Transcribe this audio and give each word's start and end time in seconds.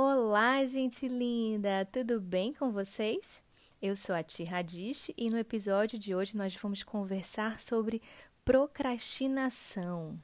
Olá, 0.00 0.64
gente 0.64 1.08
linda! 1.08 1.84
Tudo 1.84 2.20
bem 2.20 2.54
com 2.54 2.70
vocês? 2.70 3.42
Eu 3.82 3.96
sou 3.96 4.14
a 4.14 4.22
Tia 4.22 4.48
Radish 4.48 5.10
e 5.18 5.28
no 5.28 5.36
episódio 5.36 5.98
de 5.98 6.14
hoje 6.14 6.36
nós 6.36 6.54
vamos 6.54 6.84
conversar 6.84 7.58
sobre 7.58 8.00
procrastinação. 8.44 10.16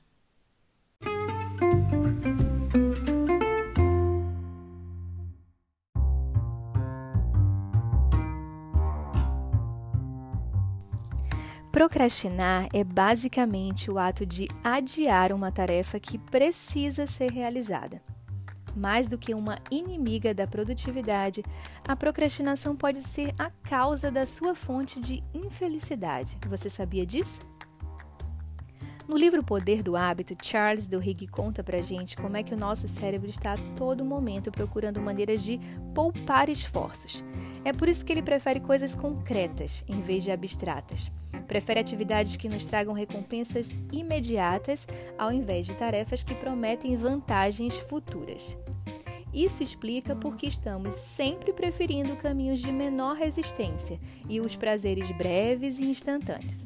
Procrastinar 11.73 12.69
é 12.73 12.85
basicamente 12.85 13.91
o 13.91 13.99
ato 13.99 14.25
de 14.25 14.47
adiar 14.63 15.33
uma 15.33 15.51
tarefa 15.51 15.99
que 15.99 16.17
precisa 16.17 17.09
ser 17.09 17.33
realizada. 17.33 18.14
Mais 18.77 19.07
do 19.07 19.19
que 19.19 19.35
uma 19.35 19.59
inimiga 19.71 20.35
da 20.35 20.47
produtividade, 20.47 21.43
a 21.87 21.95
procrastinação 21.95 22.75
pode 22.75 23.01
ser 23.01 23.35
a 23.39 23.51
causa 23.51 24.11
da 24.11 24.27
sua 24.27 24.55
fonte 24.55 25.01
de 25.01 25.23
infelicidade. 25.33 26.37
Você 26.49 26.69
sabia 26.69 27.07
disso? 27.07 27.39
No 29.07 29.19
livro 29.19 29.45
Poder 29.45 29.83
do 29.83 29.97
Hábito, 29.97 30.35
Charles 30.43 30.87
Duhigg 30.87 31.27
conta 31.27 31.63
pra 31.63 31.83
gente 31.83 32.17
como 32.17 32.39
é 32.39 32.43
que 32.43 32.55
o 32.55 32.57
nosso 32.57 32.89
cérebro 32.89 33.29
está 33.29 33.53
a 33.53 33.59
todo 33.77 34.03
momento 34.03 34.51
procurando 34.51 35.01
maneiras 35.01 35.45
de 35.45 35.59
poupar 35.95 36.49
esforços. 36.49 37.23
É 37.67 37.73
por 37.73 37.87
isso 37.87 38.03
que 38.03 38.11
ele 38.11 38.23
prefere 38.23 38.61
coisas 38.61 38.95
concretas 38.95 39.85
em 39.87 40.01
vez 40.01 40.25
de 40.25 40.31
abstratas. 40.31 41.13
Prefere 41.47 41.81
atividades 41.81 42.37
que 42.37 42.49
nos 42.49 42.65
tragam 42.65 42.95
recompensas 42.95 43.69
imediatas 43.93 44.87
ao 45.19 45.31
invés 45.31 45.67
de 45.67 45.75
tarefas 45.75 46.23
que 46.23 46.35
prometem 46.35 46.97
vantagens 46.97 47.77
futuras. 47.77 48.57
Isso 49.35 49.63
explica 49.63 50.17
por 50.17 50.35
que 50.35 50.47
estamos 50.47 50.95
sempre 50.95 51.53
preferindo 51.53 52.17
caminhos 52.17 52.61
de 52.61 52.73
menor 52.73 53.17
resistência 53.17 54.01
e 54.31 54.41
os 54.41 54.57
prazeres 54.57 55.11
breves 55.11 55.79
e 55.79 55.85
instantâneos. 55.85 56.65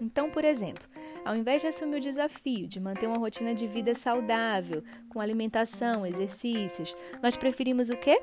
Então, 0.00 0.30
por 0.30 0.44
exemplo, 0.44 0.88
ao 1.24 1.36
invés 1.36 1.62
de 1.62 1.68
assumir 1.68 1.96
o 1.96 2.00
desafio 2.00 2.66
de 2.66 2.80
manter 2.80 3.06
uma 3.06 3.18
rotina 3.18 3.54
de 3.54 3.66
vida 3.66 3.94
saudável, 3.94 4.82
com 5.08 5.20
alimentação, 5.20 6.06
exercícios, 6.06 6.96
nós 7.22 7.36
preferimos 7.36 7.90
o 7.90 7.96
quê? 7.96 8.20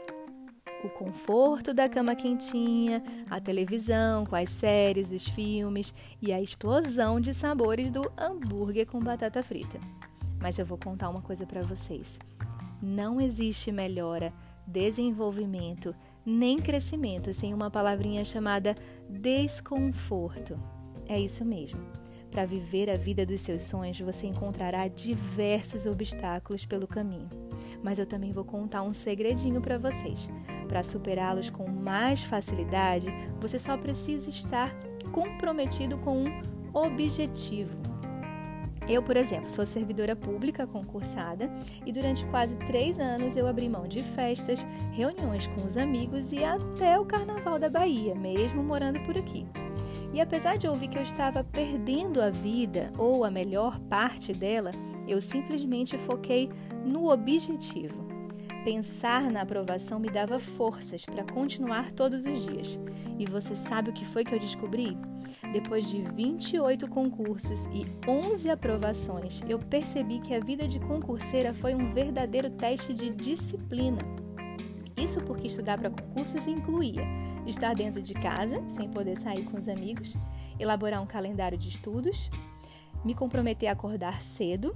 o 0.84 0.90
conforto 0.90 1.74
da 1.74 1.90
cama 1.90 2.16
quentinha, 2.16 3.04
a 3.30 3.40
televisão 3.40 4.26
com 4.26 4.36
as 4.36 4.50
séries, 4.50 5.12
os 5.12 5.28
filmes 5.28 5.94
e 6.22 6.32
a 6.32 6.38
explosão 6.38 7.20
de 7.20 7.34
sabores 7.34 7.92
do 7.92 8.12
hambúrguer 8.18 8.86
com 8.86 9.00
batata 9.00 9.42
frita. 9.42 9.80
Mas 10.40 10.60
eu 10.60 10.66
vou 10.66 10.78
contar 10.78 11.10
uma 11.10 11.22
coisa 11.22 11.46
para 11.46 11.62
vocês. 11.62 12.20
Não 12.82 13.20
existe 13.20 13.72
melhora, 13.72 14.32
desenvolvimento, 14.68 15.96
nem 16.26 16.60
crescimento 16.60 17.34
sem 17.34 17.54
uma 17.54 17.72
palavrinha 17.72 18.24
chamada 18.24 18.76
desconforto. 19.10 20.60
É 21.08 21.20
isso 21.20 21.44
mesmo. 21.44 21.80
Para 22.32 22.46
viver 22.46 22.90
a 22.90 22.96
vida 22.96 23.26
dos 23.26 23.42
seus 23.42 23.64
sonhos, 23.64 24.00
você 24.00 24.28
encontrará 24.28 24.88
diversos 24.88 25.86
obstáculos 25.86 26.66
pelo 26.66 26.88
caminho. 26.88 27.30
Mas 27.82 28.00
eu 28.00 28.06
também 28.06 28.32
vou 28.32 28.44
contar 28.44 28.84
um 28.84 28.94
segredinho 28.94 29.62
para 29.62 29.78
vocês. 29.78 30.30
Para 30.68 30.84
superá-los 30.84 31.50
com 31.50 31.68
mais 31.70 32.24
facilidade, 32.24 33.08
você 33.40 33.58
só 33.58 33.78
precisa 33.78 34.30
estar 34.30 34.76
comprometido 35.12 35.98
com 35.98 36.26
um 36.26 36.42
objetivo. 36.74 37.88
Eu, 38.88 39.04
por 39.04 39.18
exemplo, 39.18 39.50
sou 39.50 39.66
servidora 39.66 40.16
pública 40.16 40.66
concursada 40.66 41.52
e 41.86 41.92
durante 41.92 42.26
quase 42.28 42.56
três 42.56 43.00
anos 43.00 43.36
eu 43.36 43.46
abri 43.46 43.68
mão 43.68 43.86
de 43.86 44.02
festas, 44.02 44.66
reuniões 44.94 45.46
com 45.48 45.66
os 45.66 45.76
amigos 45.76 46.32
e 46.32 46.42
até 46.44 46.98
o 46.98 47.06
Carnaval 47.06 47.60
da 47.60 47.70
Bahia, 47.70 48.16
mesmo 48.16 48.64
morando 48.64 49.00
por 49.02 49.18
aqui. 49.18 49.46
E 50.18 50.22
apesar 50.22 50.58
de 50.58 50.68
ouvir 50.68 50.88
que 50.88 50.98
eu 50.98 51.04
estava 51.04 51.44
perdendo 51.44 52.20
a 52.24 52.32
vida 52.32 52.92
ou 52.98 53.24
a 53.24 53.30
melhor 53.30 53.80
parte 53.82 54.34
dela, 54.34 54.72
eu 55.08 55.22
simplesmente 55.22 55.96
foquei 55.96 56.50
no 56.84 57.12
objetivo. 57.12 58.04
Pensar 58.64 59.30
na 59.30 59.42
aprovação 59.42 60.00
me 60.00 60.10
dava 60.10 60.40
forças 60.40 61.06
para 61.06 61.24
continuar 61.24 61.92
todos 61.92 62.26
os 62.26 62.44
dias. 62.48 62.80
E 63.20 63.28
você 63.28 63.56
sabe 63.56 63.92
o 63.92 63.94
que 63.94 64.06
foi 64.06 64.26
que 64.26 64.34
eu 64.34 64.40
descobri? 64.40 64.98
Depois 65.54 65.88
de 65.88 66.02
28 66.02 66.88
concursos 66.88 67.68
e 67.68 67.86
11 68.10 68.50
aprovações, 68.50 69.44
eu 69.48 69.60
percebi 69.60 70.20
que 70.20 70.34
a 70.34 70.40
vida 70.40 70.68
de 70.68 70.80
concurseira 70.80 71.54
foi 71.54 71.76
um 71.76 71.92
verdadeiro 71.92 72.50
teste 72.50 72.92
de 72.92 73.12
disciplina. 73.12 74.00
Isso 74.98 75.22
porque 75.22 75.48
estudar 75.48 75.78
para 75.78 75.92
concursos 75.92 76.48
incluía 76.48 77.04
estar 77.46 77.76
dentro 77.76 78.02
de 78.02 78.14
casa, 78.14 78.62
sem 78.68 78.90
poder 78.90 79.16
sair 79.16 79.46
com 79.46 79.58
os 79.58 79.70
amigos, 79.70 80.16
elaborar 80.60 81.02
um 81.02 81.06
calendário 81.06 81.58
de 81.58 81.70
estudos, 81.70 82.30
me 83.06 83.14
comprometer 83.14 83.70
a 83.70 83.74
acordar 83.74 84.22
cedo, 84.22 84.76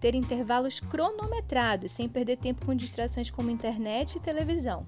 ter 0.00 0.14
intervalos 0.14 0.80
cronometrados, 0.80 1.92
sem 1.92 2.08
perder 2.08 2.38
tempo 2.38 2.64
com 2.64 2.74
distrações 2.74 3.30
como 3.30 3.50
internet 3.50 4.16
e 4.16 4.20
televisão, 4.20 4.86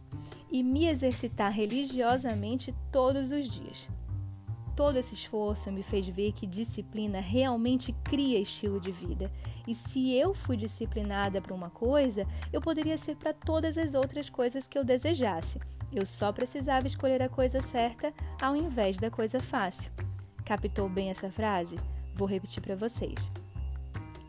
e 0.50 0.62
me 0.62 0.86
exercitar 0.86 1.52
religiosamente 1.52 2.74
todos 2.90 3.30
os 3.30 3.48
dias. 3.48 3.88
Todo 4.80 4.96
esse 4.96 5.12
esforço 5.12 5.70
me 5.70 5.82
fez 5.82 6.08
ver 6.08 6.32
que 6.32 6.46
disciplina 6.46 7.20
realmente 7.20 7.94
cria 8.02 8.38
estilo 8.38 8.80
de 8.80 8.90
vida. 8.90 9.30
E 9.68 9.74
se 9.74 10.14
eu 10.14 10.32
fui 10.32 10.56
disciplinada 10.56 11.38
para 11.38 11.52
uma 11.52 11.68
coisa, 11.68 12.26
eu 12.50 12.62
poderia 12.62 12.96
ser 12.96 13.14
para 13.14 13.34
todas 13.34 13.76
as 13.76 13.92
outras 13.92 14.30
coisas 14.30 14.66
que 14.66 14.78
eu 14.78 14.82
desejasse. 14.82 15.60
Eu 15.92 16.06
só 16.06 16.32
precisava 16.32 16.86
escolher 16.86 17.20
a 17.20 17.28
coisa 17.28 17.60
certa 17.60 18.10
ao 18.40 18.56
invés 18.56 18.96
da 18.96 19.10
coisa 19.10 19.38
fácil. 19.38 19.92
Captou 20.46 20.88
bem 20.88 21.10
essa 21.10 21.30
frase? 21.30 21.76
Vou 22.14 22.26
repetir 22.26 22.62
para 22.62 22.74
vocês. 22.74 23.28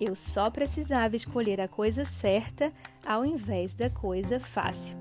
Eu 0.02 0.14
só 0.16 0.50
precisava 0.50 1.16
escolher 1.16 1.62
a 1.62 1.70
coisa 1.70 2.04
certa 2.04 2.74
ao 3.06 3.26
invés 3.26 3.74
da 3.74 3.90
coisa 3.90 4.38
fácil. 4.38 4.98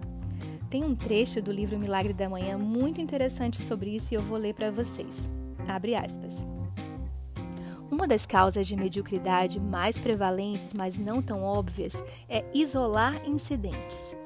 Tem 0.70 0.84
um 0.84 0.94
trecho 0.94 1.42
do 1.42 1.50
livro 1.50 1.76
Milagre 1.76 2.12
da 2.12 2.28
Manhã 2.28 2.56
muito 2.56 3.00
interessante 3.00 3.60
sobre 3.60 3.90
isso 3.90 4.14
e 4.14 4.16
eu 4.16 4.22
vou 4.22 4.38
ler 4.38 4.54
para 4.54 4.70
vocês. 4.70 5.28
Abre 5.68 5.94
aspas. 5.94 6.34
Uma 7.90 8.06
das 8.06 8.24
causas 8.24 8.66
de 8.66 8.76
mediocridade 8.76 9.58
mais 9.60 9.98
prevalentes, 9.98 10.72
mas 10.72 10.96
não 10.96 11.20
tão 11.20 11.42
óbvias, 11.42 12.02
é 12.28 12.44
isolar 12.54 13.28
incidentes. 13.28 14.16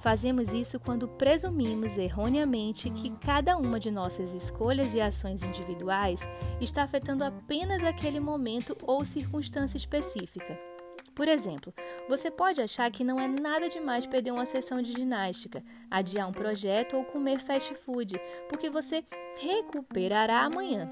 Fazemos 0.00 0.52
isso 0.52 0.78
quando 0.78 1.08
presumimos 1.08 1.96
erroneamente 1.96 2.90
que 2.90 3.08
cada 3.12 3.56
uma 3.56 3.80
de 3.80 3.90
nossas 3.90 4.34
escolhas 4.34 4.94
e 4.94 5.00
ações 5.00 5.42
individuais 5.42 6.20
está 6.60 6.82
afetando 6.82 7.24
apenas 7.24 7.82
aquele 7.82 8.20
momento 8.20 8.76
ou 8.86 9.02
circunstância 9.02 9.78
específica. 9.78 10.73
Por 11.14 11.28
exemplo, 11.28 11.72
você 12.08 12.30
pode 12.30 12.60
achar 12.60 12.90
que 12.90 13.04
não 13.04 13.20
é 13.20 13.28
nada 13.28 13.68
demais 13.68 14.04
perder 14.04 14.32
uma 14.32 14.44
sessão 14.44 14.82
de 14.82 14.92
ginástica, 14.92 15.62
adiar 15.88 16.28
um 16.28 16.32
projeto 16.32 16.96
ou 16.96 17.04
comer 17.04 17.38
fast 17.38 17.72
food, 17.76 18.20
porque 18.48 18.68
você 18.68 19.04
recuperará 19.38 20.44
amanhã. 20.44 20.90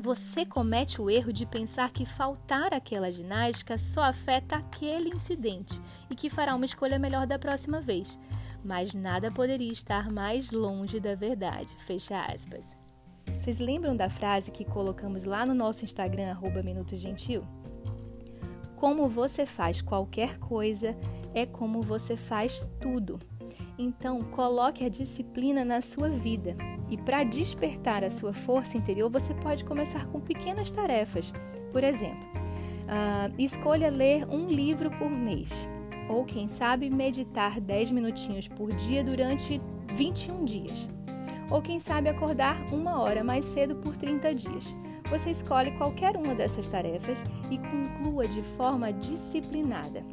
Você 0.00 0.44
comete 0.44 1.00
o 1.00 1.10
erro 1.10 1.32
de 1.32 1.44
pensar 1.44 1.90
que 1.90 2.06
faltar 2.06 2.72
aquela 2.72 3.10
ginástica 3.10 3.76
só 3.76 4.02
afeta 4.02 4.56
aquele 4.56 5.10
incidente 5.10 5.80
e 6.08 6.14
que 6.14 6.30
fará 6.30 6.54
uma 6.54 6.64
escolha 6.64 6.98
melhor 6.98 7.26
da 7.26 7.38
próxima 7.38 7.80
vez. 7.80 8.18
Mas 8.64 8.94
nada 8.94 9.30
poderia 9.30 9.72
estar 9.72 10.10
mais 10.10 10.50
longe 10.50 11.00
da 11.00 11.14
verdade. 11.14 11.68
Fecha 11.80 12.20
aspas. 12.20 12.64
Vocês 13.38 13.58
lembram 13.58 13.96
da 13.96 14.08
frase 14.08 14.50
que 14.50 14.64
colocamos 14.64 15.24
lá 15.24 15.44
no 15.46 15.54
nosso 15.54 15.84
Instagram, 15.84 16.30
arroba 16.30 16.62
Minuto 16.62 16.96
Gentil? 16.96 17.42
Como 18.78 19.08
você 19.08 19.44
faz 19.44 19.82
qualquer 19.82 20.38
coisa 20.38 20.96
é 21.34 21.44
como 21.44 21.82
você 21.82 22.16
faz 22.16 22.68
tudo. 22.80 23.18
Então, 23.76 24.20
coloque 24.20 24.84
a 24.84 24.88
disciplina 24.88 25.64
na 25.64 25.80
sua 25.80 26.08
vida. 26.08 26.56
E 26.88 26.96
para 26.96 27.24
despertar 27.24 28.04
a 28.04 28.10
sua 28.10 28.32
força 28.32 28.76
interior, 28.76 29.10
você 29.10 29.34
pode 29.34 29.64
começar 29.64 30.06
com 30.06 30.20
pequenas 30.20 30.70
tarefas. 30.70 31.32
Por 31.72 31.82
exemplo, 31.82 32.28
uh, 32.84 33.34
escolha 33.36 33.90
ler 33.90 34.24
um 34.30 34.46
livro 34.46 34.92
por 34.92 35.10
mês. 35.10 35.68
Ou, 36.08 36.24
quem 36.24 36.46
sabe, 36.46 36.88
meditar 36.88 37.60
10 37.60 37.90
minutinhos 37.90 38.46
por 38.46 38.72
dia 38.72 39.02
durante 39.02 39.60
21 39.96 40.44
dias. 40.44 40.88
Ou, 41.50 41.60
quem 41.60 41.80
sabe, 41.80 42.08
acordar 42.08 42.72
uma 42.72 43.00
hora 43.00 43.24
mais 43.24 43.44
cedo 43.46 43.74
por 43.74 43.96
30 43.96 44.32
dias. 44.34 44.76
Você 45.10 45.30
escolhe 45.30 45.70
qualquer 45.72 46.16
uma 46.16 46.34
dessas 46.34 46.68
tarefas 46.68 47.22
e 47.50 47.58
conclua 47.58 48.28
de 48.28 48.42
forma 48.42 48.92
disciplinada 48.92 50.04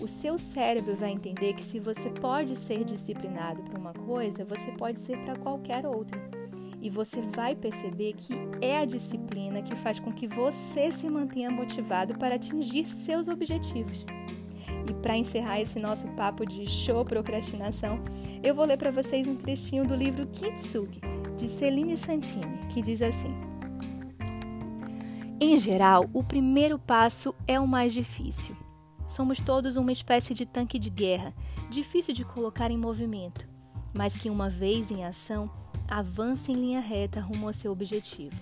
o 0.00 0.06
seu 0.06 0.36
cérebro 0.36 0.94
vai 0.94 1.12
entender 1.12 1.54
que 1.54 1.62
se 1.62 1.78
você 1.78 2.10
pode 2.10 2.56
ser 2.56 2.84
disciplinado 2.84 3.62
para 3.62 3.78
uma 3.78 3.92
coisa, 3.92 4.44
você 4.44 4.72
pode 4.72 5.00
ser 5.00 5.16
para 5.18 5.36
qualquer 5.36 5.86
outra. 5.86 6.20
E 6.82 6.90
você 6.90 7.22
vai 7.22 7.54
perceber 7.54 8.12
que 8.12 8.34
é 8.60 8.76
a 8.76 8.84
disciplina 8.84 9.62
que 9.62 9.74
faz 9.74 9.98
com 9.98 10.12
que 10.12 10.26
você 10.26 10.92
se 10.92 11.08
mantenha 11.08 11.50
motivado 11.50 12.18
para 12.18 12.34
atingir 12.34 12.86
seus 12.86 13.28
objetivos. 13.28 14.04
E 14.86 14.92
para 14.92 15.16
encerrar 15.16 15.60
esse 15.60 15.78
nosso 15.78 16.06
papo 16.08 16.44
de 16.44 16.66
show 16.68 17.04
procrastinação, 17.04 17.98
eu 18.42 18.54
vou 18.54 18.66
ler 18.66 18.76
para 18.76 18.90
vocês 18.90 19.26
um 19.26 19.34
trechinho 19.34 19.86
do 19.86 19.94
livro 19.94 20.26
Kintsugi, 20.26 21.00
de 21.38 21.48
Celine 21.48 21.96
Santini, 21.96 22.58
que 22.68 22.82
diz 22.82 23.00
assim: 23.00 23.34
Em 25.46 25.58
geral, 25.58 26.08
o 26.14 26.24
primeiro 26.24 26.78
passo 26.78 27.34
é 27.46 27.60
o 27.60 27.68
mais 27.68 27.92
difícil. 27.92 28.56
Somos 29.06 29.40
todos 29.40 29.76
uma 29.76 29.92
espécie 29.92 30.32
de 30.32 30.46
tanque 30.46 30.78
de 30.78 30.88
guerra, 30.88 31.34
difícil 31.68 32.14
de 32.14 32.24
colocar 32.24 32.70
em 32.70 32.78
movimento, 32.78 33.46
mas 33.94 34.16
que 34.16 34.30
uma 34.30 34.48
vez 34.48 34.90
em 34.90 35.04
ação, 35.04 35.50
avança 35.86 36.50
em 36.50 36.54
linha 36.54 36.80
reta 36.80 37.20
rumo 37.20 37.46
ao 37.46 37.52
seu 37.52 37.70
objetivo. 37.72 38.34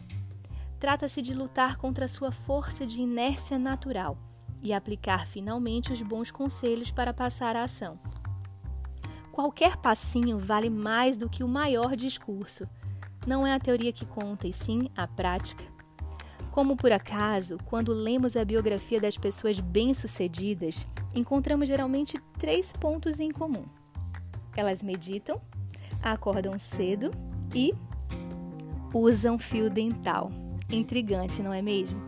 Trata-se 0.79 1.21
de 1.21 1.35
lutar 1.35 1.77
contra 1.77 2.05
a 2.05 2.09
sua 2.09 2.31
força 2.31 2.87
de 2.87 3.03
inércia 3.03 3.59
natural 3.59 4.17
e 4.63 4.73
aplicar 4.73 5.27
finalmente 5.27 5.93
os 5.93 6.01
bons 6.01 6.31
conselhos 6.31 6.93
para 6.93 7.13
passar 7.13 7.57
a 7.57 7.65
ação. 7.65 7.99
Qualquer 9.33 9.77
passinho 9.77 10.39
vale 10.39 10.71
mais 10.71 11.17
do 11.17 11.29
que 11.29 11.43
o 11.43 11.49
maior 11.49 11.97
discurso. 11.97 12.65
Não 13.27 13.45
é 13.45 13.53
a 13.53 13.59
teoria 13.59 13.93
que 13.93 14.07
conta, 14.07 14.47
e 14.47 14.53
sim 14.53 14.89
a 14.97 15.09
prática. 15.09 15.72
Como 16.53 16.77
por 16.77 16.93
acaso, 16.93 17.57
quando 17.65 17.95
lemos 17.95 18.37
a 18.37 18.45
biografia 18.45 19.01
das 19.01 19.17
pessoas 19.17 19.59
bem-sucedidas, 19.59 20.87
encontramos 21.15 21.67
geralmente 21.67 22.21
três 22.39 22.75
pontos 22.75 23.19
em 23.19 23.31
comum. 23.31 23.65
Elas 24.55 24.83
meditam, 24.83 25.41
acordam 26.03 26.59
cedo 26.59 27.11
e 27.55 27.73
usam 28.93 29.39
fio 29.39 29.71
dental. 29.71 30.31
Intrigante, 30.71 31.43
não 31.43 31.55
é 31.55 31.63
mesmo? 31.63 31.99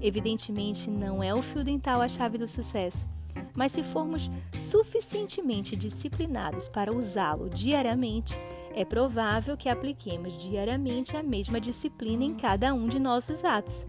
Evidentemente, 0.00 0.90
não 0.90 1.22
é 1.22 1.34
o 1.34 1.42
fio 1.42 1.62
dental 1.62 2.00
a 2.00 2.08
chave 2.08 2.38
do 2.38 2.48
sucesso, 2.48 3.06
mas 3.54 3.72
se 3.72 3.82
formos 3.82 4.30
suficientemente 4.58 5.76
disciplinados 5.76 6.70
para 6.70 6.90
usá-lo 6.90 7.50
diariamente, 7.50 8.34
é 8.74 8.84
provável 8.84 9.56
que 9.56 9.68
apliquemos 9.68 10.36
diariamente 10.36 11.16
a 11.16 11.22
mesma 11.22 11.60
disciplina 11.60 12.24
em 12.24 12.34
cada 12.34 12.72
um 12.72 12.88
de 12.88 12.98
nossos 12.98 13.44
atos. 13.44 13.86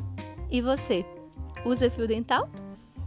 E 0.50 0.62
você, 0.62 1.06
usa 1.66 1.90
fio 1.90 2.08
dental? 2.08 2.50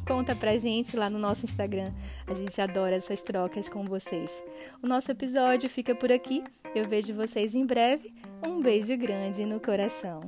Conta 0.06 0.36
pra 0.36 0.58
gente 0.58 0.96
lá 0.96 1.08
no 1.08 1.18
nosso 1.18 1.46
Instagram. 1.46 1.90
A 2.26 2.34
gente 2.34 2.60
adora 2.60 2.96
essas 2.96 3.22
trocas 3.22 3.68
com 3.68 3.84
vocês. 3.84 4.44
O 4.82 4.86
nosso 4.86 5.10
episódio 5.10 5.68
fica 5.68 5.94
por 5.94 6.12
aqui. 6.12 6.44
Eu 6.74 6.86
vejo 6.86 7.14
vocês 7.14 7.54
em 7.54 7.64
breve. 7.64 8.14
Um 8.46 8.60
beijo 8.60 8.96
grande 8.98 9.46
no 9.46 9.58
coração. 9.58 10.20